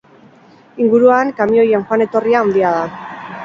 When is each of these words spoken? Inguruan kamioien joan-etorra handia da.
Inguruan 0.85 1.31
kamioien 1.41 1.87
joan-etorra 1.93 2.43
handia 2.45 2.77
da. 2.81 2.85